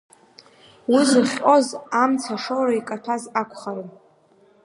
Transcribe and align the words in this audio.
Уи 0.91 1.03
зыхҟьоз 1.09 1.67
амца 2.01 2.35
шоура 2.43 2.73
икатәаз 2.79 3.23
акәхарын. 3.41 3.89